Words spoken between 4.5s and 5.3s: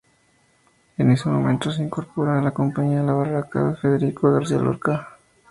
Lorca.